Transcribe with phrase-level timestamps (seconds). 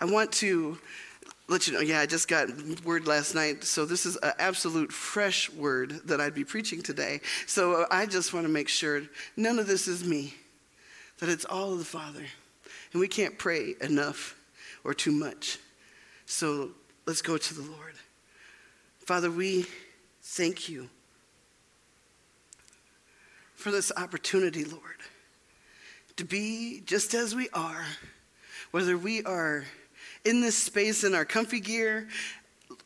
[0.00, 0.78] I want to
[1.48, 2.48] let you know, yeah, I just got
[2.84, 3.64] word last night.
[3.64, 7.20] So this is an absolute fresh word that I'd be preaching today.
[7.46, 9.02] So I just want to make sure
[9.36, 10.34] none of this is me,
[11.18, 12.24] that it's all of the Father.
[12.92, 14.36] And we can't pray enough
[14.84, 15.58] or too much.
[16.24, 16.70] So
[17.04, 17.94] let's go to the Lord.
[19.00, 19.66] Father, we
[20.22, 20.88] thank you
[23.56, 24.82] for this opportunity, Lord,
[26.16, 27.84] to be just as we are,
[28.70, 29.64] whether we are
[30.24, 32.08] in this space in our comfy gear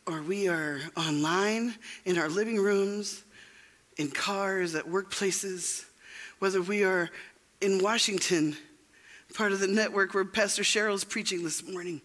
[0.06, 3.24] or we are online in our living rooms,
[3.96, 5.84] in cars, at workplaces,
[6.38, 7.10] whether we are
[7.60, 8.56] in Washington,
[9.34, 12.02] part of the network where Pastor Cheryl's preaching this morning,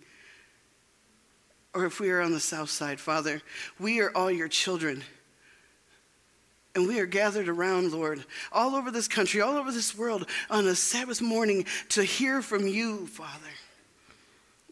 [1.74, 3.42] or if we are on the south side, Father,
[3.80, 5.04] we are all your children.
[6.76, 10.68] And we are gathered around, Lord, all over this country, all over this world on
[10.68, 13.50] a Sabbath morning to hear from you, Father.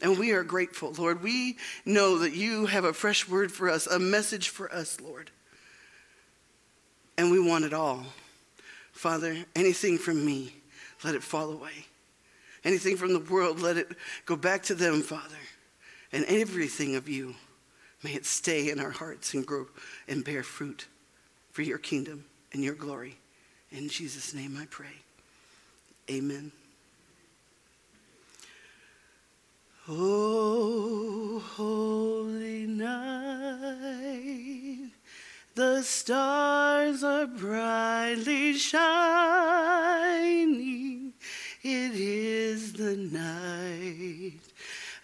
[0.02, 1.24] And we are grateful, Lord.
[1.24, 5.32] We know that you have a fresh word for us, a message for us, Lord.
[7.18, 8.06] And we want it all.
[8.92, 10.54] Father, anything from me,
[11.04, 11.86] let it fall away.
[12.64, 13.92] Anything from the world, let it
[14.26, 15.36] go back to them, Father.
[16.12, 17.36] And everything of you,
[18.04, 19.68] may it stay in our hearts and grow
[20.08, 20.88] and bear fruit
[21.52, 23.18] for your kingdom and your glory.
[23.72, 24.94] In Jesus' name I pray.
[26.10, 26.52] Amen.
[29.90, 33.70] Oh, holy night,
[35.56, 38.84] the stars are brightly shining.
[41.64, 44.42] It is the night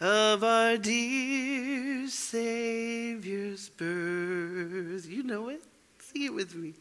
[0.02, 5.08] of our dear Savior's birth.
[5.08, 5.64] You know it?
[6.00, 6.74] Sing it with me.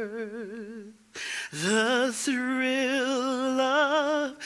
[1.51, 4.37] The thrill of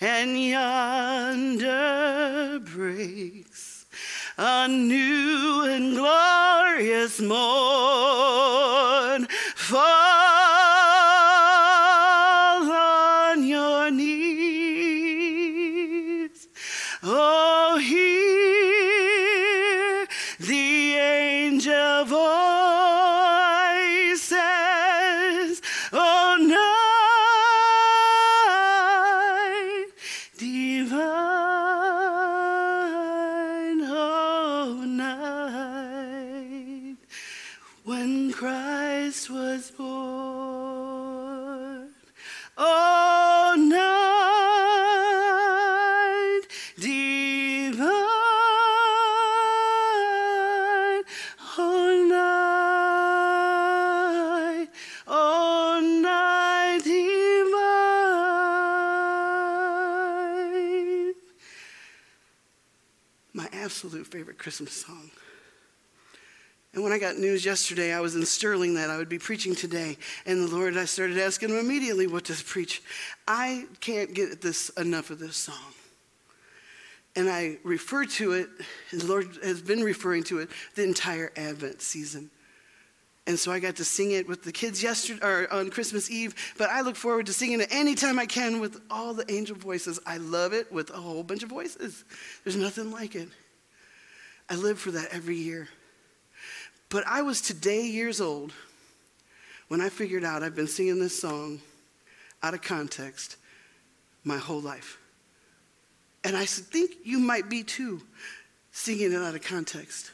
[0.00, 1.80] and yonder
[2.60, 3.75] breaks
[4.38, 7.36] a new and glorious morn.
[9.54, 10.35] Fall
[63.66, 65.10] absolute favorite Christmas song.
[66.72, 69.56] And when I got news yesterday, I was in Sterling that I would be preaching
[69.56, 69.98] today.
[70.24, 72.80] And the Lord, I started asking him immediately what to preach.
[73.26, 75.74] I can't get this enough of this song.
[77.16, 78.48] And I refer to it,
[78.92, 82.30] and the Lord has been referring to it the entire Advent season.
[83.26, 86.36] And so I got to sing it with the kids yesterday or on Christmas Eve,
[86.56, 89.98] but I look forward to singing it anytime I can with all the angel voices.
[90.06, 92.04] I love it with a whole bunch of voices.
[92.44, 93.28] There's nothing like it.
[94.48, 95.68] I live for that every year.
[96.88, 98.52] But I was today years old
[99.68, 101.60] when I figured out I've been singing this song
[102.42, 103.36] out of context
[104.22, 104.98] my whole life.
[106.22, 108.02] And I think you might be too,
[108.72, 110.10] singing it out of context.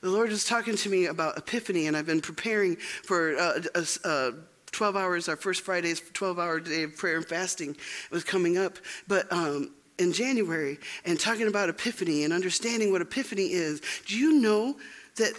[0.00, 3.60] The Lord is talking to me about Epiphany, and I've been preparing for uh,
[4.04, 4.30] uh,
[4.70, 7.76] 12 hours, our first Friday's 12 hour day of prayer and fasting
[8.10, 8.78] was coming up.
[9.08, 14.40] But um, in January, and talking about Epiphany and understanding what Epiphany is, do you
[14.40, 14.76] know
[15.16, 15.32] that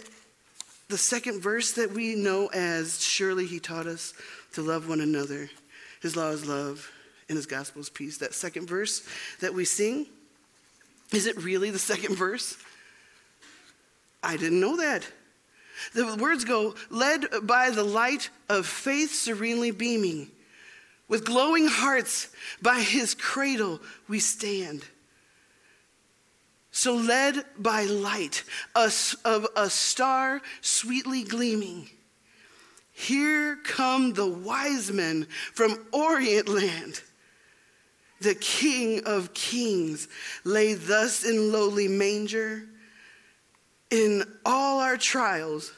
[0.88, 4.12] the second verse that we know as surely he taught us
[4.52, 5.48] to love one another,
[6.02, 6.90] his law is love,
[7.28, 9.06] and his gospel is peace, that second verse
[9.40, 10.06] that we sing,
[11.12, 12.56] is it really the second verse?
[14.22, 15.06] I didn't know that.
[15.94, 20.30] The words go, led by the light of faith serenely beaming,
[21.10, 22.28] with glowing hearts
[22.62, 24.82] by his cradle we stand.
[26.70, 28.44] So, led by light,
[28.76, 28.90] a,
[29.24, 31.90] of a star sweetly gleaming,
[32.92, 37.02] here come the wise men from Orient land.
[38.20, 40.06] The King of Kings
[40.44, 42.66] lay thus in lowly manger,
[43.90, 45.72] in all our trials,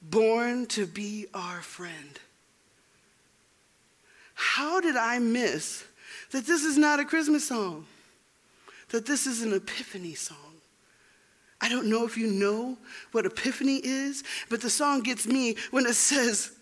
[0.00, 2.20] born to be our friend.
[4.36, 5.82] How did I miss
[6.30, 7.86] that this is not a Christmas song?
[8.90, 10.36] That this is an Epiphany song?
[11.60, 12.76] I don't know if you know
[13.12, 16.52] what Epiphany is, but the song gets me when it says,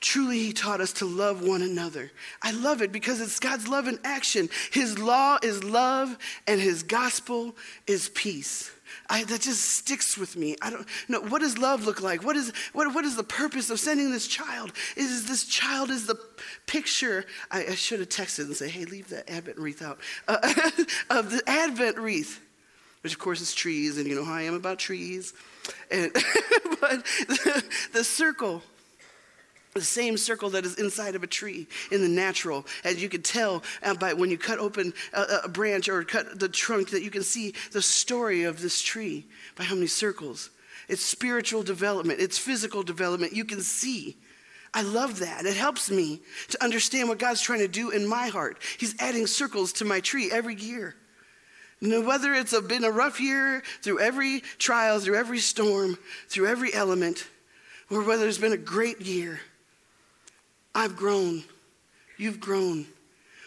[0.00, 2.10] Truly, he taught us to love one another.
[2.42, 4.50] I love it because it's God's love in action.
[4.72, 7.54] His law is love, and his gospel
[7.86, 8.72] is peace.
[9.08, 10.56] I, that just sticks with me.
[10.62, 11.20] I don't know.
[11.20, 12.24] What does love look like?
[12.24, 14.72] What is, what, what is the purpose of sending this child?
[14.96, 16.16] Is this child is the
[16.66, 17.24] picture?
[17.50, 19.98] I, I should have texted and say, hey, leave that Advent wreath out.
[20.28, 20.38] Uh,
[21.10, 22.40] of the Advent wreath,
[23.02, 25.32] which of course is trees, and you know how I am about trees.
[25.90, 26.12] And,
[26.80, 28.62] but the, the circle
[29.74, 33.22] the same circle that is inside of a tree in the natural as you can
[33.22, 37.02] tell uh, by when you cut open a, a, branch or cut the trunk that
[37.02, 39.26] you can see the story of this tree
[39.56, 40.50] by how many circles.
[40.88, 42.20] It's spiritual development.
[42.20, 43.32] It's physical development.
[43.32, 44.16] You can see.
[44.74, 45.46] I love that.
[45.46, 48.58] It helps me to understand what god's trying to do in my heart.
[48.78, 50.96] He's adding circles to my tree every year.
[51.80, 55.98] Whether it's been a rough year through every trial through every storm
[56.28, 57.26] through every element
[57.90, 59.40] or whether it's been a great year
[60.74, 61.44] I've grown.
[62.16, 62.86] You've grown.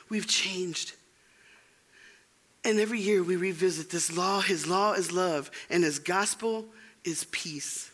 [0.09, 0.93] We've changed.
[2.63, 4.41] And every year we revisit this law.
[4.41, 6.65] His law is love, and his gospel
[7.03, 7.91] is peace.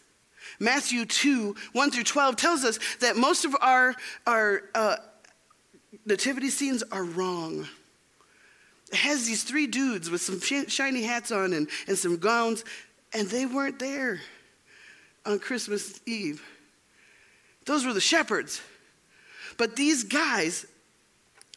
[0.59, 3.95] Matthew 2 1 through 12 tells us that most of our,
[4.25, 4.97] our uh,
[6.05, 7.67] nativity scenes are wrong.
[8.91, 12.65] It has these three dudes with some shiny hats on and, and some gowns,
[13.13, 14.19] and they weren't there
[15.25, 16.43] on Christmas Eve.
[17.65, 18.61] Those were the shepherds.
[19.57, 20.65] But these guys,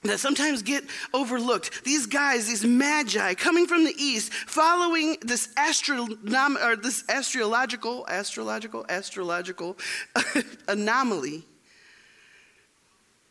[0.05, 1.82] that sometimes get overlooked.
[1.85, 8.85] These guys, these magi coming from the east, following this astronom- or this astrological, astrological,
[8.88, 9.79] astrological
[10.69, 11.44] anomaly,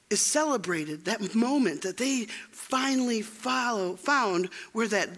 [0.10, 1.06] is celebrated.
[1.06, 5.10] That moment that they finally follow, found where that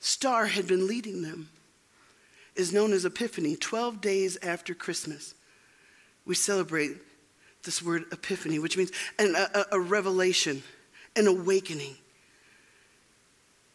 [0.00, 1.50] star had been leading them
[2.54, 3.54] is known as Epiphany.
[3.56, 5.34] Twelve days after Christmas,
[6.24, 6.96] we celebrate
[7.66, 10.62] this word epiphany, which means an, a, a revelation,
[11.14, 11.96] an awakening.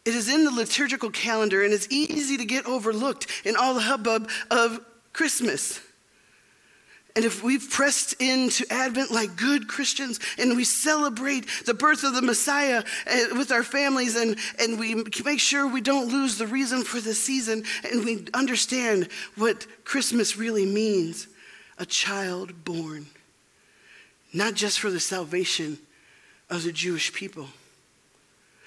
[0.04, 3.82] It is in the liturgical calendar and it's easy to get overlooked in all the
[3.82, 4.80] hubbub of
[5.12, 5.80] Christmas.
[7.14, 12.14] And if we've pressed into Advent like good Christians and we celebrate the birth of
[12.14, 16.46] the Messiah eh, with our families and, and we make sure we don't lose the
[16.46, 21.28] reason for the season and we understand what Christmas really means
[21.78, 23.06] a child born
[24.32, 25.78] not just for the salvation
[26.48, 27.48] of the Jewish people.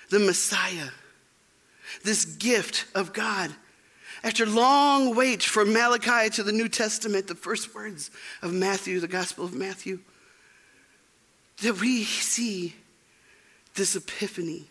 [0.09, 0.89] The Messiah,
[2.03, 3.51] this gift of God.
[4.23, 9.07] After long wait from Malachi to the New Testament, the first words of Matthew, the
[9.07, 9.99] Gospel of Matthew,
[11.61, 12.75] that we see
[13.75, 14.65] this epiphany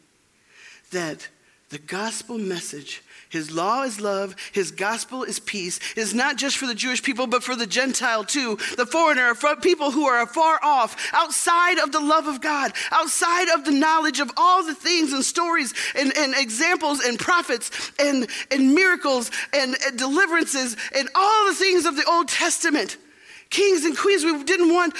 [0.91, 1.29] that
[1.71, 3.03] the gospel message
[3.35, 4.37] his law is love.
[4.53, 5.81] His gospel is peace.
[5.97, 8.57] Is not just for the Jewish people, but for the Gentile too.
[8.77, 13.49] The foreigner, for people who are far off, outside of the love of God, outside
[13.49, 18.29] of the knowledge of all the things and stories and, and examples and prophets and,
[18.53, 22.99] and miracles and, and deliverances and all the things of the Old Testament.
[23.51, 24.95] Kings and queens, we didn't want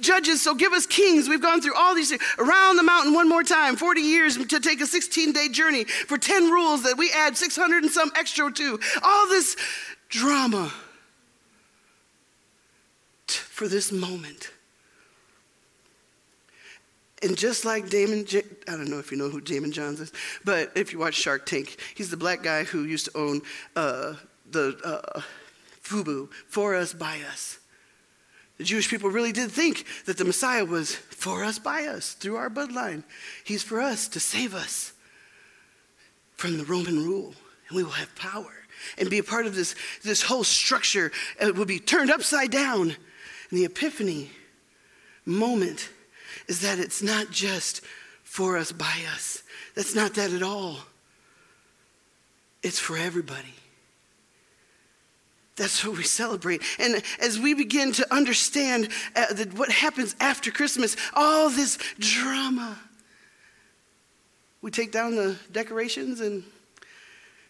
[0.00, 1.28] judges, so give us kings.
[1.28, 4.80] We've gone through all these around the mountain one more time, 40 years to take
[4.80, 8.80] a 16 day journey for 10 rules that we add 600 and some extra to.
[9.02, 9.56] All this
[10.08, 10.72] drama
[13.60, 14.50] for this moment.
[17.22, 20.12] And just like Daymond, J- I don't know if you know who Daymond Johns is,
[20.44, 23.42] but if you watch Shark Tank, he's the black guy who used to own
[23.76, 24.14] uh,
[24.50, 25.20] the uh,
[25.84, 27.59] FUBU, For Us, By Us.
[28.60, 32.36] The Jewish people really did think that the Messiah was for us, by us, through
[32.36, 33.04] our bloodline.
[33.42, 34.92] He's for us to save us
[36.36, 37.32] from the Roman rule,
[37.68, 38.52] and we will have power
[38.98, 41.10] and be a part of this, this whole structure.
[41.40, 42.90] It will be turned upside down.
[42.90, 44.28] And the epiphany
[45.24, 45.88] moment
[46.46, 47.80] is that it's not just
[48.24, 49.42] for us, by us.
[49.74, 50.76] That's not that at all.
[52.62, 53.54] It's for everybody.
[55.56, 56.62] That's what we celebrate.
[56.78, 62.78] And as we begin to understand uh, the, what happens after Christmas, all this drama,
[64.62, 66.44] we take down the decorations and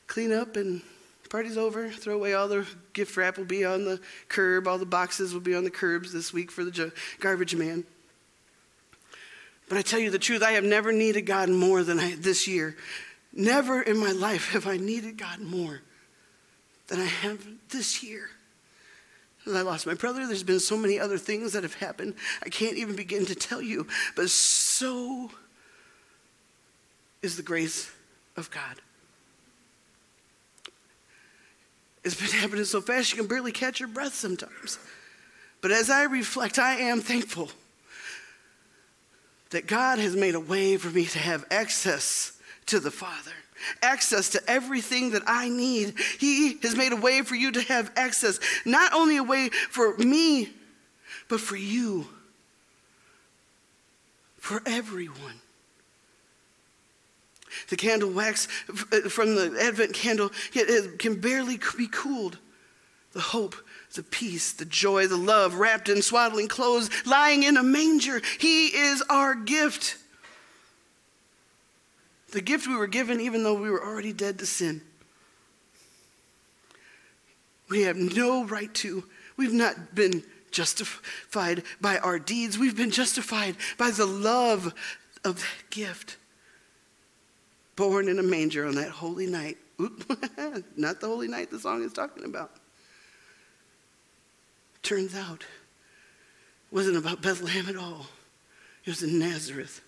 [0.07, 0.83] clean up and
[1.28, 1.88] party's over.
[1.88, 4.66] Throw away all the gift wrap will be on the curb.
[4.66, 7.85] All the boxes will be on the curbs this week for the garbage man.
[9.69, 12.49] But I tell you the truth, I have never needed God more than I, this
[12.49, 12.76] year.
[13.33, 15.83] Never in my life have I needed God more
[16.90, 18.28] than I have this year.
[19.47, 20.26] I lost my brother.
[20.26, 22.14] There's been so many other things that have happened.
[22.44, 23.87] I can't even begin to tell you.
[24.14, 25.30] But so
[27.23, 27.90] is the grace
[28.37, 28.76] of God.
[32.04, 34.78] It's been happening so fast you can barely catch your breath sometimes.
[35.61, 37.50] But as I reflect, I am thankful
[39.50, 42.32] that God has made a way for me to have access
[42.66, 43.32] to the Father,
[43.83, 45.95] access to everything that I need.
[46.19, 49.97] He has made a way for you to have access, not only a way for
[49.97, 50.50] me,
[51.29, 52.07] but for you,
[54.38, 55.40] for everyone.
[57.69, 62.38] The candle wax uh, from the Advent candle it can barely be cooled.
[63.12, 63.57] The hope
[63.95, 68.21] the peace, the joy, the love, wrapped in swaddling clothes, lying in a manger.
[68.38, 69.97] He is our gift.
[72.32, 74.82] The gift we were given even though we were already dead to sin.
[77.68, 79.04] We have no right to.
[79.37, 82.58] We've not been justified by our deeds.
[82.58, 84.75] We've been justified by the love
[85.25, 86.16] of that gift.
[87.76, 89.56] Born in a manger on that holy night.
[90.76, 92.50] not the holy night the song is talking about.
[94.82, 98.06] Turns out, it wasn't about Bethlehem at all.
[98.84, 99.80] It was in Nazareth.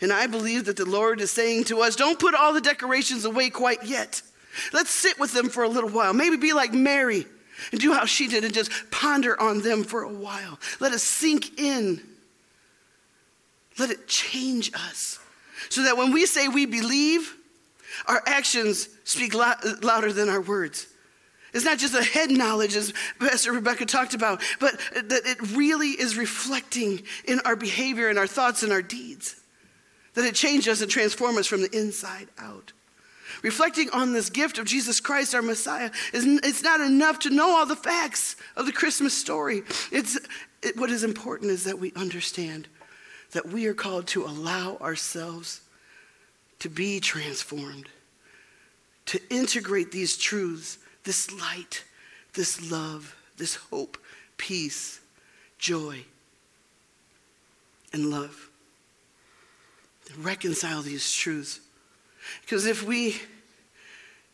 [0.00, 3.24] And I believe that the Lord is saying to us, don't put all the decorations
[3.24, 4.22] away quite yet.
[4.72, 6.12] Let's sit with them for a little while.
[6.12, 7.26] Maybe be like Mary
[7.72, 10.58] and do how she did and just ponder on them for a while.
[10.80, 12.00] Let us sink in.
[13.78, 15.18] Let it change us.
[15.68, 17.34] So that when we say we believe,
[18.06, 20.86] our actions speak louder than our words.
[21.54, 25.90] It's not just a head knowledge, as Pastor Rebecca talked about, but that it really
[25.90, 29.34] is reflecting in our behavior and our thoughts and our deeds.
[30.14, 32.72] That it changes us and transforms us from the inside out.
[33.42, 37.56] Reflecting on this gift of Jesus Christ, our Messiah, is it's not enough to know
[37.56, 39.62] all the facts of the Christmas story.
[39.92, 40.18] It's,
[40.62, 42.68] it, what is important is that we understand
[43.32, 45.60] that we are called to allow ourselves
[46.60, 47.88] to be transformed,
[49.06, 51.84] to integrate these truths this light,
[52.34, 53.96] this love, this hope,
[54.36, 55.00] peace,
[55.58, 56.04] joy,
[57.94, 58.47] and love.
[60.16, 61.60] Reconcile these truths.
[62.42, 63.20] Because if we,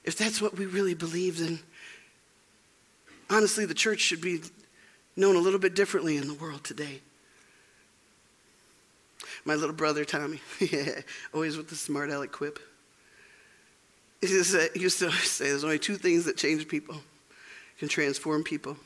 [0.04, 1.61] if that's what we really believe, then
[3.31, 4.40] honestly, the church should be
[5.16, 7.00] known a little bit differently in the world today.
[9.45, 10.40] My little brother, Tommy,
[11.35, 12.59] always with the smart aleck quip.
[14.21, 16.97] He used to say there's only two things that change people,
[17.78, 18.76] can transform people.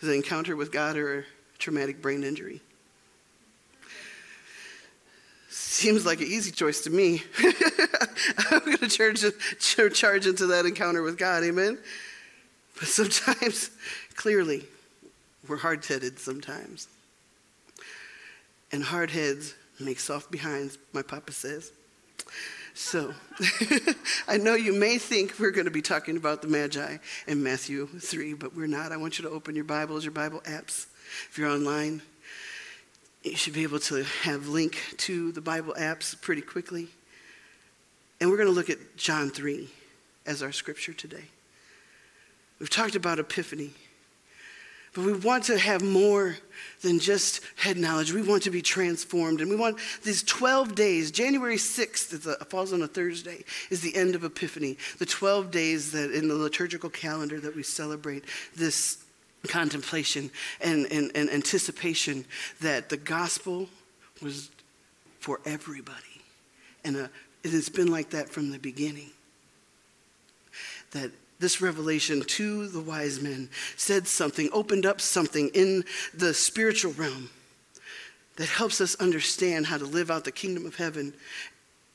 [0.00, 1.24] Is an encounter with God or a
[1.58, 2.60] traumatic brain injury.
[5.52, 7.24] Seems like an easy choice to me.
[8.50, 9.24] I'm going to charge,
[9.58, 11.76] charge into that encounter with God, amen?
[12.78, 13.70] But sometimes,
[14.14, 14.64] clearly,
[15.48, 16.86] we're hard headed sometimes.
[18.70, 21.72] And hard heads make soft behinds, my papa says.
[22.74, 23.12] So,
[24.28, 27.88] I know you may think we're going to be talking about the Magi in Matthew
[27.88, 28.92] 3, but we're not.
[28.92, 30.86] I want you to open your Bibles, your Bible apps.
[31.28, 32.02] If you're online,
[33.22, 36.88] you should be able to have link to the Bible apps pretty quickly.
[38.20, 39.68] And we're going to look at John 3
[40.26, 41.24] as our scripture today.
[42.58, 43.70] We've talked about Epiphany.
[44.92, 46.36] But we want to have more
[46.82, 48.12] than just head knowledge.
[48.12, 49.40] We want to be transformed.
[49.40, 53.94] And we want these 12 days, January 6th, a, falls on a Thursday, is the
[53.94, 54.78] end of Epiphany.
[54.98, 58.24] The 12 days that in the liturgical calendar that we celebrate
[58.56, 58.99] this
[59.48, 60.30] contemplation
[60.60, 62.24] and, and, and anticipation
[62.60, 63.68] that the gospel
[64.22, 64.50] was
[65.18, 65.96] for everybody.
[66.84, 67.08] And a, uh,
[67.42, 69.10] it has been like that from the beginning.
[70.90, 76.92] That this revelation to the wise men said something, opened up something in the spiritual
[76.92, 77.30] realm
[78.36, 81.14] that helps us understand how to live out the kingdom of heaven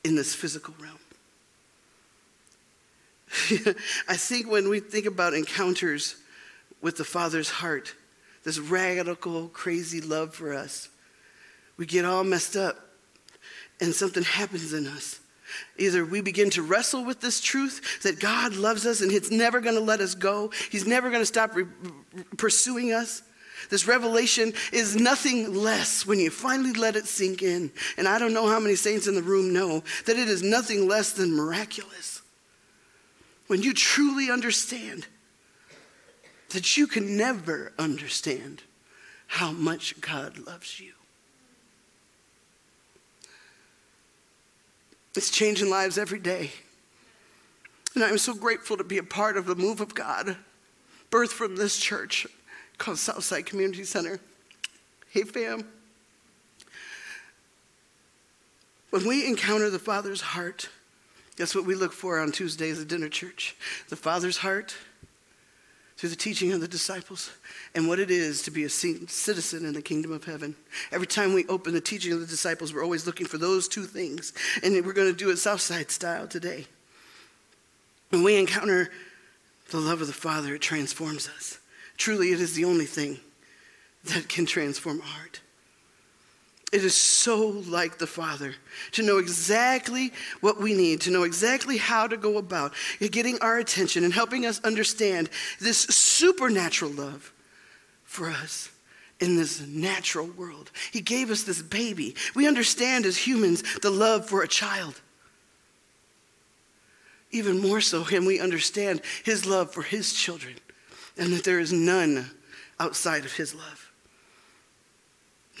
[0.02, 0.98] in this physical realm.
[4.08, 6.16] I think when we think about encounters
[6.80, 7.94] with the Father's heart,
[8.44, 10.88] this radical, crazy love for us,
[11.76, 12.76] we get all messed up
[13.80, 15.20] and something happens in us.
[15.78, 19.60] Either we begin to wrestle with this truth that God loves us and He's never
[19.60, 21.66] going to let us go, He's never going to stop re-
[22.36, 23.22] pursuing us.
[23.70, 27.72] This revelation is nothing less when you finally let it sink in.
[27.96, 30.86] And I don't know how many saints in the room know that it is nothing
[30.86, 32.22] less than miraculous.
[33.46, 35.06] when you truly understand
[36.50, 38.62] that you can never understand
[39.26, 40.92] how much God loves you.
[45.16, 46.50] It's changing lives every day.
[47.94, 50.36] And I'm so grateful to be a part of the move of God,
[51.10, 52.26] birthed from this church
[52.76, 54.20] called Southside Community Center.
[55.08, 55.64] Hey, fam.
[58.90, 60.68] When we encounter the Father's heart,
[61.36, 63.56] that's what we look for on Tuesdays at dinner church.
[63.88, 64.76] The Father's heart
[65.96, 67.30] through the teaching of the disciples
[67.74, 70.54] and what it is to be a citizen in the kingdom of heaven.
[70.92, 73.84] Every time we open the teaching of the disciples, we're always looking for those two
[73.84, 74.32] things.
[74.62, 76.66] And we're going to do it Southside style today.
[78.10, 78.90] When we encounter
[79.70, 81.58] the love of the Father, it transforms us.
[81.96, 83.18] Truly, it is the only thing
[84.04, 85.40] that can transform heart.
[86.76, 88.54] It is so like the Father
[88.92, 93.56] to know exactly what we need, to know exactly how to go about getting our
[93.56, 97.32] attention and helping us understand this supernatural love
[98.04, 98.68] for us
[99.20, 100.70] in this natural world.
[100.92, 102.14] He gave us this baby.
[102.34, 105.00] We understand as humans the love for a child.
[107.30, 110.56] Even more so, can we understand his love for his children
[111.16, 112.32] and that there is none
[112.78, 113.85] outside of his love.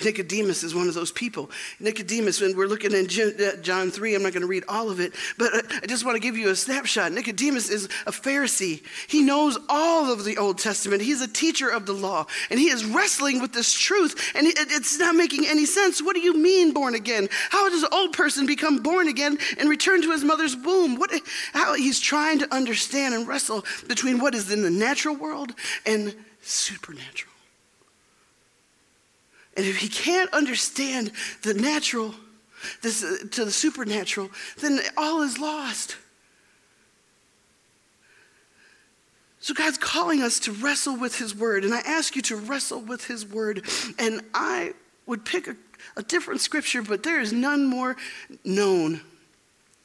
[0.04, 1.50] Nicodemus is one of those people.
[1.80, 5.00] Nicodemus, when we're looking in uh, John 3, I'm not going to read all of
[5.00, 7.12] it, but I just want to give you a snapshot.
[7.12, 8.82] Nicodemus is a Pharisee.
[9.08, 11.02] He knows all of the Old Testament.
[11.02, 14.98] He's a teacher of the law, and he is wrestling with this truth, and it's
[14.98, 16.02] not making any sense.
[16.02, 17.28] What do you mean, born again?
[17.50, 20.96] How does an old person become born again and return to his mother's womb?
[20.96, 21.10] What,
[21.52, 25.54] how, he's trying to understand and wrestle between what is in the natural world
[25.86, 27.35] and supernatural.
[29.56, 32.14] And if he can't understand the natural
[32.82, 35.96] this, uh, to the supernatural, then all is lost.
[39.40, 41.64] So God's calling us to wrestle with his word.
[41.64, 43.64] And I ask you to wrestle with his word.
[43.98, 44.74] And I
[45.06, 45.56] would pick a,
[45.96, 47.96] a different scripture, but there is none more
[48.44, 49.02] known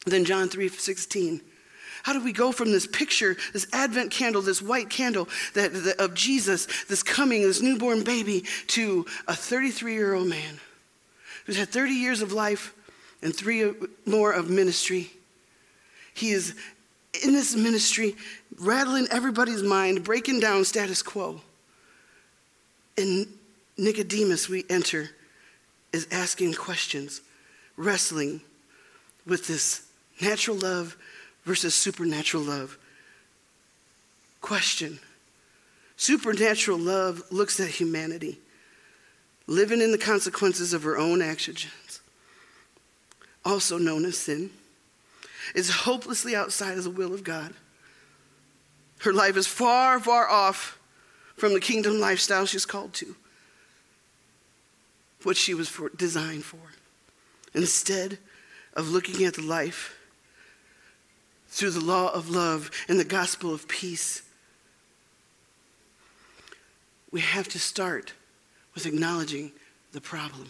[0.06, 1.42] than John 3 16.
[2.04, 6.00] How do we go from this picture, this Advent candle, this white candle that, that,
[6.00, 10.60] of Jesus, this coming, this newborn baby, to a 33 year old man
[11.46, 12.74] who's had 30 years of life
[13.22, 13.72] and three
[14.06, 15.12] more of ministry?
[16.14, 16.56] He is
[17.24, 18.16] in this ministry,
[18.60, 21.42] rattling everybody's mind, breaking down status quo.
[22.98, 23.28] And
[23.78, 25.10] Nicodemus, we enter,
[25.94, 27.22] is asking questions,
[27.76, 28.42] wrestling
[29.26, 29.88] with this
[30.22, 30.98] natural love
[31.44, 32.78] versus supernatural love.
[34.42, 35.00] Question
[35.98, 38.40] Supernatural love looks at humanity,
[39.46, 42.02] living in the consequences of her own actions,
[43.46, 44.50] also known as sin,
[45.54, 47.54] is hopelessly outside of the will of God.
[49.00, 50.80] Her life is far, far off
[51.36, 53.16] from the kingdom lifestyle she's called to,
[55.22, 56.60] what she was for, designed for.
[57.54, 58.18] Instead
[58.74, 59.96] of looking at the life
[61.52, 64.24] through the law of love and the gospel of peace.
[67.12, 68.14] We have to start
[68.74, 69.52] with acknowledging
[69.92, 70.48] the problem.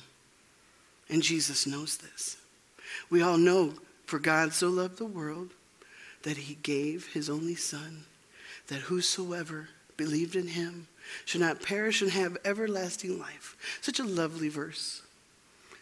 [1.10, 2.38] And Jesus knows this.
[3.10, 3.74] We all know,
[4.06, 5.50] for God so loved the world
[6.22, 8.04] that he gave his only Son,
[8.68, 10.88] that whosoever believed in him
[11.26, 13.58] should not perish and have everlasting life.
[13.82, 15.02] Such a lovely verse.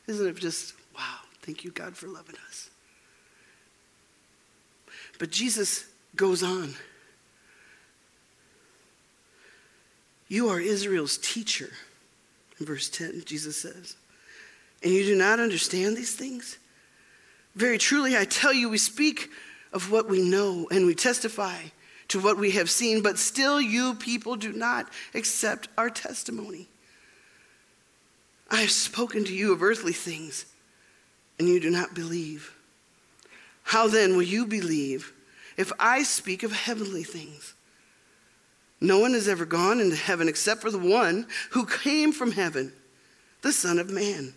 [0.08, 2.69] Isn't it just, wow, thank you, God, for loving us.
[5.20, 6.74] But Jesus goes on.
[10.28, 11.70] You are Israel's teacher,
[12.60, 13.96] in verse 10, Jesus says.
[14.82, 16.58] And you do not understand these things?
[17.56, 19.30] Very truly, I tell you, we speak
[19.74, 21.58] of what we know and we testify
[22.08, 26.68] to what we have seen, but still you people do not accept our testimony.
[28.50, 30.46] I have spoken to you of earthly things,
[31.38, 32.56] and you do not believe.
[33.70, 35.14] How then will you believe
[35.56, 37.54] if I speak of heavenly things?
[38.82, 42.74] No one has ever gone into heaven except for the one who came from heaven,
[43.44, 44.34] the Son of Man.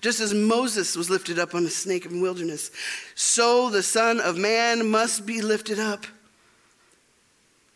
[0.00, 2.70] Just as Moses was lifted up on a snake in the wilderness,
[3.16, 6.06] so the Son of Man must be lifted up,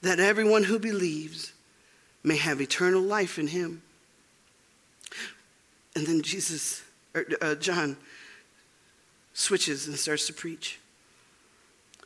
[0.03, 1.53] that everyone who believes
[2.23, 3.83] may have eternal life in him.
[5.97, 6.85] And then Jesus,
[7.17, 7.97] or, uh, John,
[9.33, 10.79] switches and starts to preach.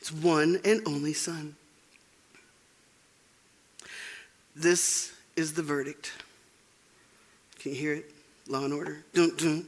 [0.00, 1.54] God's one and only Son.
[4.56, 6.12] This is the verdict.
[7.60, 8.10] Can you hear it?
[8.48, 9.04] Law and order.
[9.14, 9.66] Dun, dun.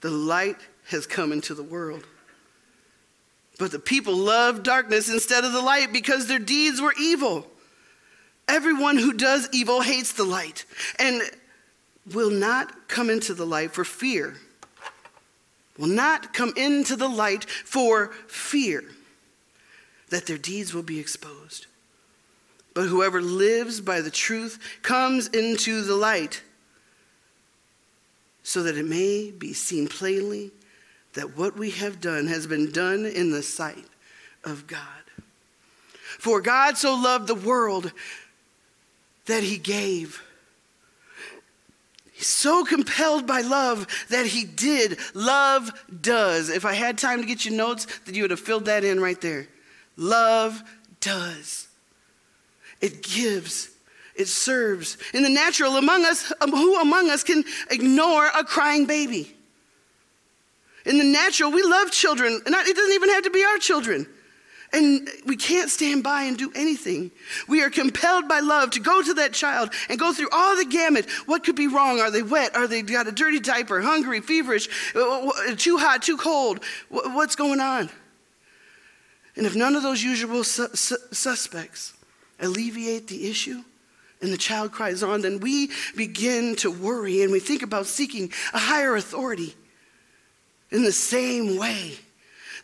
[0.00, 0.56] The light
[0.88, 2.04] has come into the world.
[3.58, 7.46] But the people loved darkness instead of the light because their deeds were evil.
[8.48, 10.64] Everyone who does evil hates the light
[10.98, 11.22] and
[12.12, 14.36] will not come into the light for fear.
[15.80, 18.84] Will not come into the light for fear
[20.10, 21.64] that their deeds will be exposed.
[22.74, 26.42] But whoever lives by the truth comes into the light
[28.42, 30.50] so that it may be seen plainly
[31.14, 33.86] that what we have done has been done in the sight
[34.44, 34.82] of God.
[36.18, 37.90] For God so loved the world
[39.24, 40.22] that he gave.
[42.20, 44.98] So compelled by love that he did.
[45.14, 46.50] Love does.
[46.50, 49.00] If I had time to get you notes, then you would have filled that in
[49.00, 49.48] right there.
[49.96, 50.62] Love
[51.00, 51.68] does.
[52.80, 53.70] It gives.
[54.14, 54.98] It serves.
[55.14, 59.34] In the natural, among us, um, who among us can ignore a crying baby?
[60.84, 64.06] In the natural, we love children, and it doesn't even have to be our children.
[64.72, 67.10] And we can't stand by and do anything.
[67.48, 70.64] We are compelled by love to go to that child and go through all the
[70.64, 71.10] gamut.
[71.26, 71.98] What could be wrong?
[71.98, 72.54] Are they wet?
[72.54, 73.80] Are they got a dirty diaper?
[73.80, 74.20] Hungry?
[74.20, 74.68] Feverish?
[74.94, 76.02] Uh, too hot?
[76.02, 76.64] Too cold?
[76.88, 77.90] What's going on?
[79.36, 81.94] And if none of those usual su- su- suspects
[82.38, 83.62] alleviate the issue,
[84.22, 88.30] and the child cries on, then we begin to worry and we think about seeking
[88.52, 89.54] a higher authority.
[90.70, 91.94] In the same way,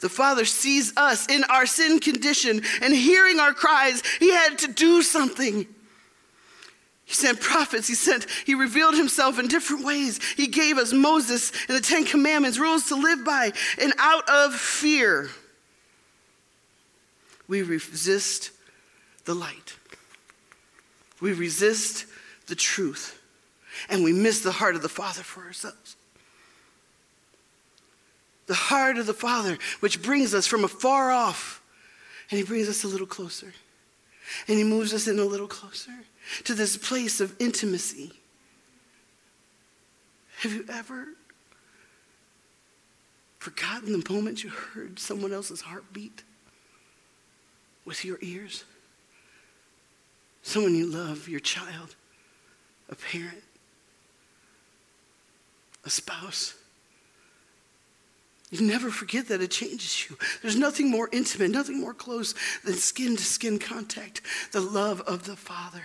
[0.01, 4.69] the Father sees us in our sin condition and hearing our cries, He had to
[4.69, 5.67] do something.
[7.05, 10.19] He sent prophets, he sent, he revealed himself in different ways.
[10.37, 13.53] He gave us Moses and the Ten Commandments, rules to live by.
[13.81, 15.31] And out of fear,
[17.47, 18.51] we resist
[19.25, 19.77] the light.
[21.21, 22.07] We resist
[22.49, 23.23] the truth.
[23.89, 25.96] And we miss the heart of the Father for ourselves
[28.47, 31.63] the heart of the Father, which brings us from afar off,
[32.31, 33.53] and He brings us a little closer.
[34.49, 35.93] And He moves us in a little closer
[36.45, 38.13] to this place of intimacy.
[40.41, 41.09] Have you ever
[43.39, 46.23] forgotten the moment you heard someone else's heartbeat
[47.85, 48.65] with your ears?
[50.43, 51.97] Someone you love, your child,
[52.89, 53.43] a parent,
[55.85, 56.55] a spouse.
[58.51, 60.17] You never forget that it changes you.
[60.41, 64.21] There's nothing more intimate, nothing more close than skin to skin contact,
[64.53, 65.83] the love of the Father.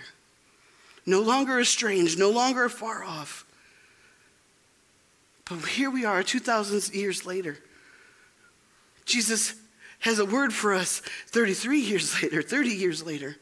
[1.04, 3.44] No longer estranged, no longer far off.
[5.48, 7.58] But here we are, 2,000 years later.
[9.04, 9.54] Jesus
[10.00, 13.36] has a word for us 33 years later, 30 years later,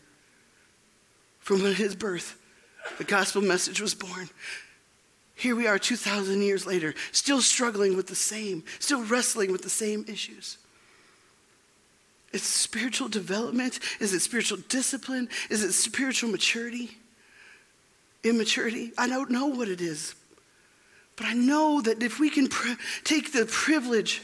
[1.40, 2.38] from his birth.
[2.96, 4.30] The gospel message was born.
[5.40, 9.70] Here we are 2,000 years later, still struggling with the same, still wrestling with the
[9.70, 10.58] same issues.
[12.30, 13.80] It's spiritual development?
[14.00, 15.30] Is it spiritual discipline?
[15.48, 16.98] Is it spiritual maturity?
[18.22, 18.92] Immaturity?
[18.98, 20.14] I don't know what it is.
[21.16, 24.20] But I know that if we can pr- take the privilege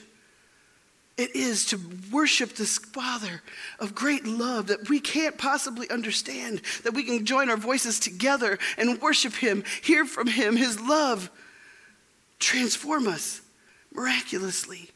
[1.17, 1.81] it is to
[2.13, 3.43] worship this Father
[3.79, 8.59] of great love that we can't possibly understand, that we can join our voices together
[8.77, 11.31] and worship Him, hear from Him, His love,
[12.39, 13.41] transform us
[13.93, 14.91] miraculously.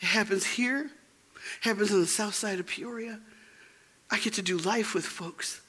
[0.00, 0.90] It happens here,
[1.60, 3.20] happens on the south side of Peoria.
[4.10, 5.60] I get to do life with folks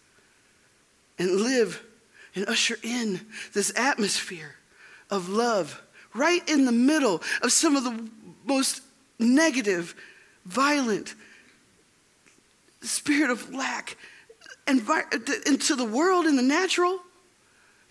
[1.18, 1.84] and live
[2.36, 3.20] and usher in
[3.54, 4.56] this atmosphere
[5.10, 5.82] of love
[6.14, 8.10] right in the middle of some of the
[8.50, 8.82] most
[9.20, 9.96] negative,
[10.46, 11.16] violent
[12.82, 13.96] spirit of lack
[14.68, 17.00] into the world in the natural.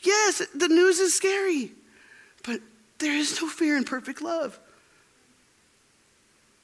[0.00, 1.72] Yes, the news is scary,
[2.44, 2.60] but
[2.98, 4.58] there is no fear in perfect love.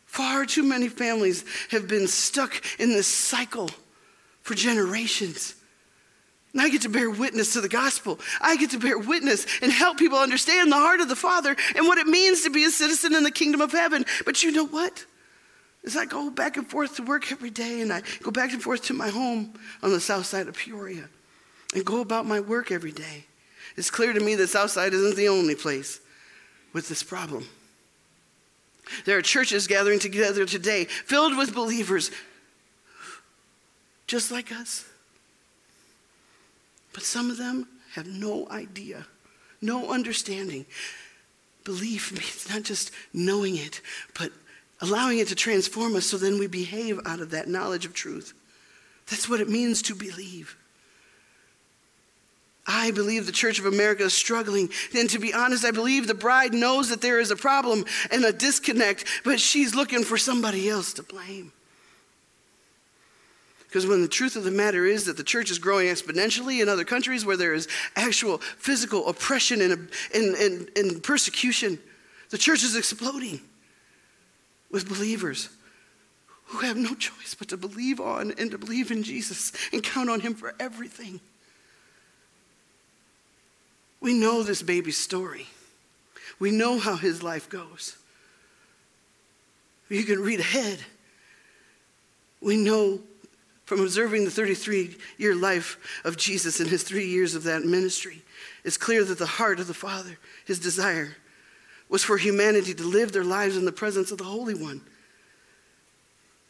[0.06, 3.70] Far too many families have been stuck in this cycle
[4.42, 5.54] for generations.
[6.54, 8.20] And I get to bear witness to the gospel.
[8.40, 11.86] I get to bear witness and help people understand the heart of the Father and
[11.86, 14.04] what it means to be a citizen in the kingdom of heaven.
[14.24, 15.04] But you know what?
[15.84, 18.62] As I go back and forth to work every day and I go back and
[18.62, 21.08] forth to my home on the south side of Peoria
[21.74, 23.24] and go about my work every day,
[23.76, 26.00] it's clear to me that south side isn't the only place
[26.72, 27.48] with this problem.
[29.06, 32.12] There are churches gathering together today filled with believers
[34.06, 34.84] just like us.
[36.94, 39.04] But some of them have no idea,
[39.60, 40.64] no understanding.
[41.64, 43.82] Belief means not just knowing it,
[44.18, 44.32] but
[44.80, 48.32] allowing it to transform us so then we behave out of that knowledge of truth.
[49.10, 50.56] That's what it means to believe.
[52.66, 54.70] I believe the Church of America is struggling.
[54.96, 58.24] And to be honest, I believe the bride knows that there is a problem and
[58.24, 61.52] a disconnect, but she's looking for somebody else to blame.
[63.74, 66.68] Because when the truth of the matter is that the church is growing exponentially in
[66.68, 71.80] other countries where there is actual physical oppression and, and, and, and persecution,
[72.30, 73.40] the church is exploding
[74.70, 75.48] with believers
[76.44, 80.08] who have no choice but to believe on and to believe in Jesus and count
[80.08, 81.18] on Him for everything.
[84.00, 85.48] We know this baby's story.
[86.38, 87.96] We know how his life goes.
[89.88, 90.78] You can read ahead.
[92.40, 93.00] We know
[93.64, 98.22] from observing the 33 year life of Jesus and his three years of that ministry,
[98.62, 101.16] it's clear that the heart of the Father, his desire,
[101.88, 104.80] was for humanity to live their lives in the presence of the Holy One,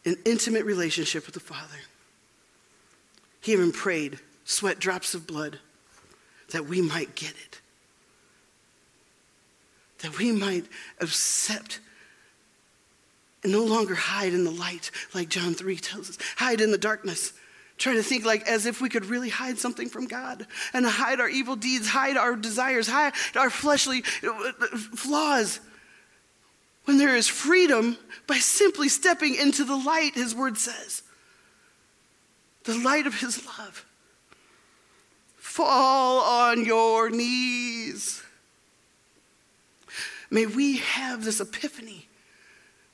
[0.05, 1.79] in intimate relationship with the Father.
[3.41, 5.59] He even prayed, sweat drops of blood
[6.53, 7.61] that we might get it.
[9.99, 10.67] That we might
[11.01, 11.81] accept
[13.45, 16.19] and no longer hide in the light, like John 3 tells us.
[16.37, 17.35] Hide in the darkness.
[17.77, 21.21] Try to think like as if we could really hide something from God and hide
[21.21, 25.61] our evil deeds, hide our desires, hide our fleshly uh, uh, flaws.
[26.85, 31.03] When there is freedom by simply stepping into the light, his word says.
[32.65, 33.85] The light of his love
[35.37, 38.23] fall on your knees.
[40.31, 42.09] May we have this epiphany.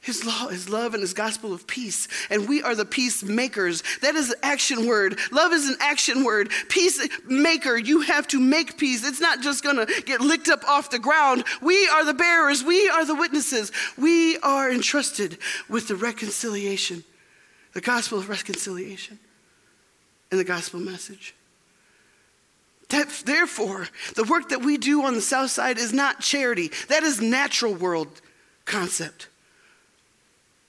[0.02, 2.08] His law is love and his gospel of peace.
[2.30, 3.82] And we are the peacemakers.
[4.00, 5.18] That is an action word.
[5.30, 6.50] Love is an action word.
[6.70, 9.06] Peacemaker, you have to make peace.
[9.06, 11.44] It's not just gonna get licked up off the ground.
[11.60, 13.72] We are the bearers, we are the witnesses.
[13.98, 15.36] We are entrusted
[15.68, 17.04] with the reconciliation,
[17.74, 19.18] the gospel of reconciliation,
[20.30, 21.34] and the gospel message.
[22.88, 23.86] That, therefore,
[24.16, 26.70] the work that we do on the South Side is not charity.
[26.88, 28.20] That is natural world
[28.64, 29.28] concept.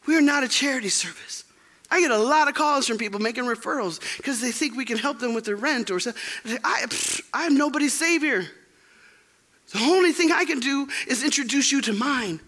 [0.07, 1.43] We are not a charity service.
[1.91, 4.97] I get a lot of calls from people making referrals because they think we can
[4.97, 6.21] help them with their rent or something.
[6.63, 6.85] I,
[7.33, 8.45] am nobody's savior.
[9.73, 12.39] The only thing I can do is introduce you to mine.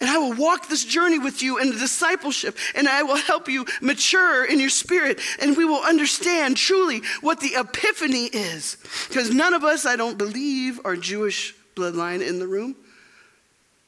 [0.00, 3.48] And I will walk this journey with you in the discipleship, and I will help
[3.48, 8.76] you mature in your spirit, and we will understand truly what the epiphany is.
[9.08, 12.76] Because none of us, I don't believe, are Jewish bloodline in the room.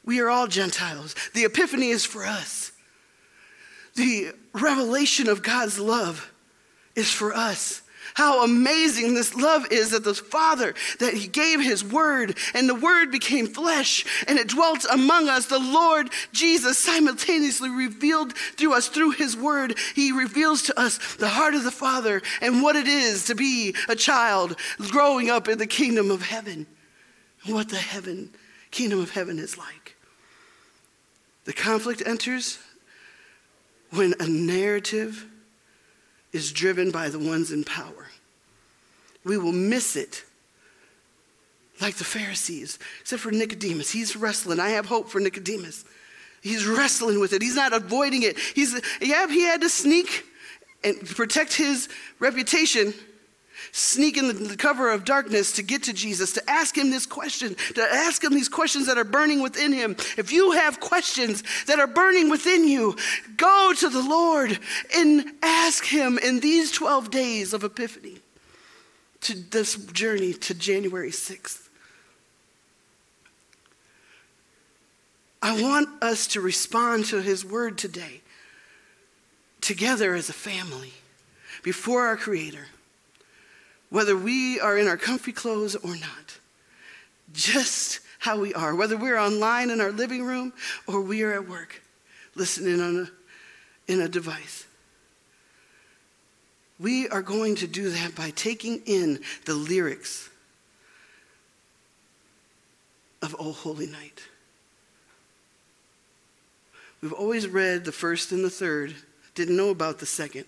[0.07, 1.15] We are all Gentiles.
[1.35, 2.73] The epiphany is for us.
[3.97, 6.33] The revelation of God's love
[6.95, 7.83] is for us
[8.17, 12.75] how amazing this love is that the Father, that He gave His Word, and the
[12.75, 15.47] Word became flesh, and it dwelt among us.
[15.47, 19.77] The Lord Jesus simultaneously revealed through us through His Word.
[19.95, 23.75] He reveals to us the heart of the Father and what it is to be
[23.87, 26.67] a child growing up in the kingdom of heaven,
[27.45, 28.31] what the heaven,
[28.71, 29.96] kingdom of heaven is like.
[31.47, 32.59] The conflict enters
[33.91, 35.27] when a narrative
[36.33, 38.09] is driven by the ones in power.
[39.25, 40.25] We will miss it
[41.81, 43.91] like the Pharisees, except for Nicodemus.
[43.91, 44.61] He's wrestling.
[44.61, 45.85] I have hope for Nicodemus.
[46.43, 47.43] He's wrestling with it.
[47.43, 48.39] He's not avoiding it.
[48.39, 50.25] He's, yeah, he had to sneak
[50.83, 52.93] and protect his reputation
[53.77, 57.55] sneak in the cover of darkness to get to Jesus, to ask him this question,
[57.75, 59.95] to ask him these questions that are burning within him.
[60.17, 62.97] If you have questions that are burning within you,
[63.37, 64.59] go to the Lord
[64.97, 68.17] and ask him in these 12 days of Epiphany
[69.21, 71.69] to this journey to January 6th.
[75.43, 78.23] I want us to respond to his word today,
[79.61, 80.95] together as a family,
[81.63, 82.69] before our Creator
[83.91, 86.39] whether we are in our comfy clothes or not,
[87.33, 90.53] just how we are, whether we're online in our living room
[90.87, 91.83] or we are at work
[92.35, 93.09] listening on
[93.89, 94.67] a, in a device.
[96.79, 100.29] We are going to do that by taking in the lyrics
[103.23, 104.23] of O Holy Night.
[107.01, 108.95] We've always read the first and the third,
[109.35, 110.47] didn't know about the second.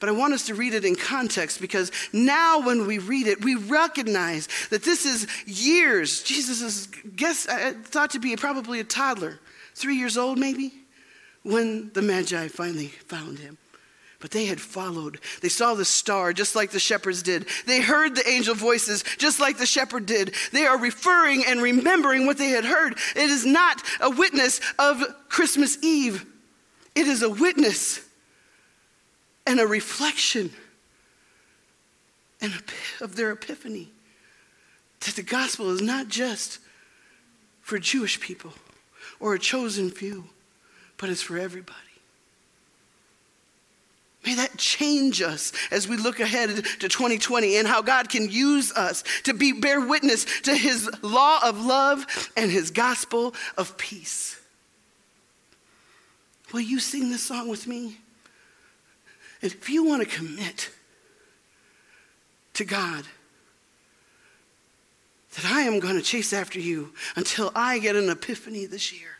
[0.00, 3.44] But I want us to read it in context because now when we read it,
[3.44, 6.22] we recognize that this is years.
[6.22, 7.44] Jesus is, guess,
[7.84, 9.38] thought to be probably a toddler,
[9.74, 10.72] three years old maybe,
[11.42, 13.58] when the Magi finally found him.
[14.20, 15.20] But they had followed.
[15.42, 17.46] They saw the star just like the shepherds did.
[17.66, 20.34] They heard the angel voices just like the shepherd did.
[20.52, 22.98] They are referring and remembering what they had heard.
[23.16, 26.24] It is not a witness of Christmas Eve,
[26.94, 28.00] it is a witness
[29.46, 30.50] and a reflection
[32.40, 32.52] and
[33.00, 33.90] of their epiphany
[35.00, 36.58] that the gospel is not just
[37.60, 38.52] for Jewish people
[39.18, 40.24] or a chosen few,
[40.96, 41.76] but it's for everybody.
[44.24, 48.70] May that change us as we look ahead to 2020 and how God can use
[48.72, 54.38] us to be, bear witness to his law of love and his gospel of peace.
[56.52, 57.96] Will you sing this song with me?
[59.42, 60.70] If you want to commit
[62.54, 63.04] to God,
[65.34, 69.16] that I am going to chase after you until I get an epiphany this year.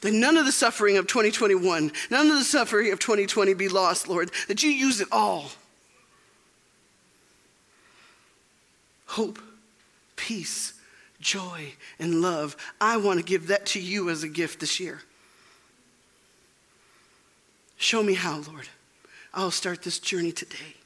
[0.00, 4.08] That none of the suffering of 2021, none of the suffering of 2020 be lost,
[4.08, 5.52] Lord, that you use it all.
[9.06, 9.38] Hope,
[10.16, 10.74] peace,
[11.20, 12.56] joy, and love.
[12.80, 15.02] I want to give that to you as a gift this year.
[17.76, 18.68] Show me how, Lord.
[19.36, 20.76] I'll start this journey today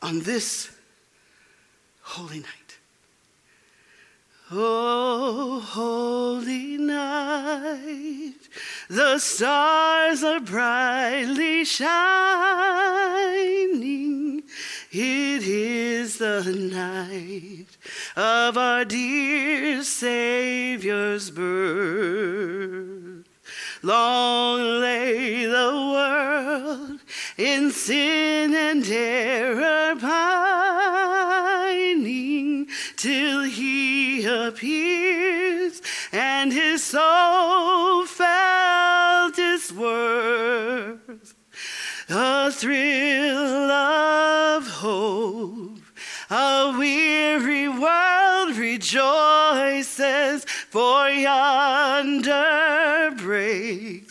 [0.00, 0.70] on this
[2.00, 2.78] holy night.
[4.52, 8.34] Oh, holy night,
[8.88, 11.96] the stars are brightly shining.
[14.92, 17.76] It is the night
[18.14, 23.26] of our dear Savior's birth.
[23.82, 27.00] Long lay the world
[27.36, 31.46] in sin and error pining
[32.96, 41.34] till he appears and his soul felt its worth.
[42.08, 45.80] A thrill of hope,
[46.30, 52.44] a weary world rejoices, for yonder
[53.16, 54.05] breaks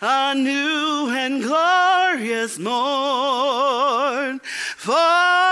[0.00, 4.40] a new and glorious morn.
[4.76, 5.49] Fall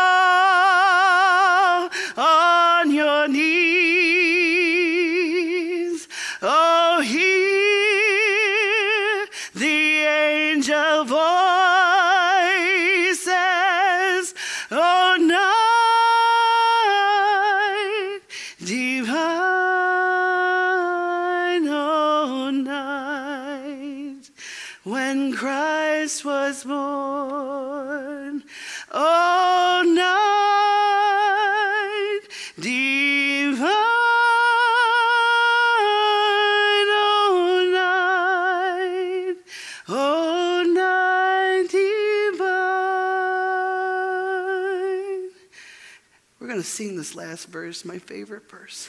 [46.99, 48.89] this last verse, my favorite verse.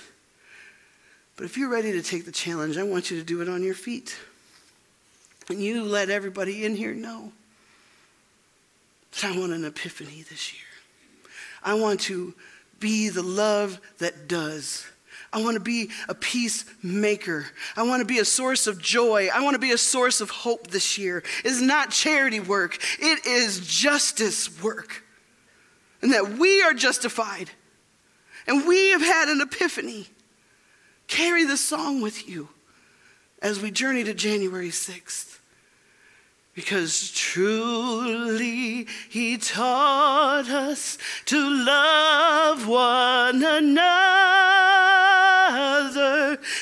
[1.37, 3.63] But if you're ready to take the challenge, I want you to do it on
[3.63, 4.17] your feet.
[5.49, 7.31] And you let everybody in here know
[9.13, 10.63] that I want an epiphany this year.
[11.63, 12.33] I want to
[12.79, 14.85] be the love that does.
[15.31, 17.45] I want to be a peacemaker.
[17.75, 19.29] I want to be a source of joy.
[19.33, 21.23] I want to be a source of hope this year.
[21.43, 25.03] It's not charity work, it is justice work.
[26.01, 27.49] And that we are justified
[28.47, 30.07] and we have had an epiphany.
[31.07, 32.49] Carry this song with you
[33.41, 35.39] as we journey to January 6th.
[36.53, 44.58] Because truly he taught us to love one another.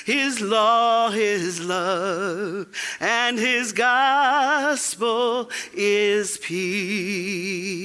[0.05, 2.67] His law is love,
[2.99, 7.77] and his gospel is peace.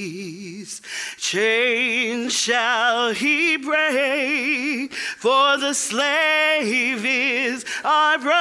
[1.17, 8.37] Chains shall he break, for the slave is our brother,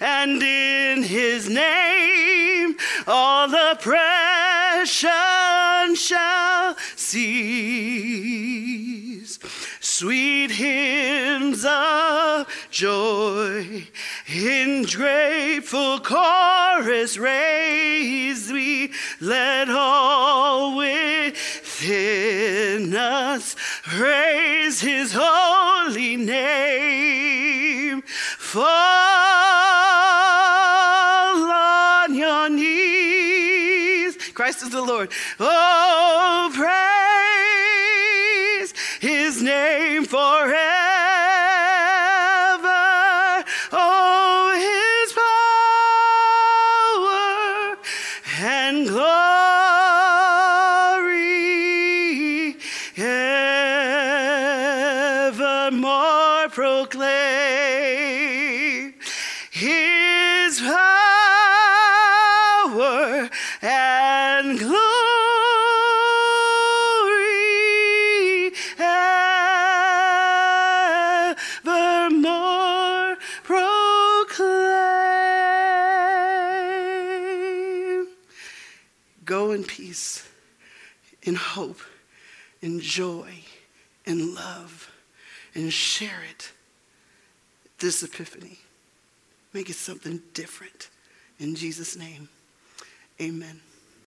[0.00, 2.76] and in his name
[3.06, 5.10] all oppression
[5.94, 7.52] shall cease.
[10.02, 13.86] Sweet hymns of joy
[14.26, 21.36] in grateful chorus raise we, let all within
[22.96, 28.02] us praise his holy name.
[28.02, 28.81] Fall
[87.92, 88.58] this epiphany.
[89.52, 90.88] Make it something different.
[91.38, 92.30] In Jesus' name,
[93.20, 93.60] amen.